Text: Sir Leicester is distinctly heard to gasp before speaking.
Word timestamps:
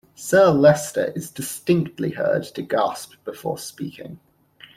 Sir 0.15 0.49
Leicester 0.51 1.13
is 1.15 1.29
distinctly 1.29 2.09
heard 2.09 2.43
to 2.55 2.63
gasp 2.63 3.13
before 3.23 3.59
speaking. 3.59 4.19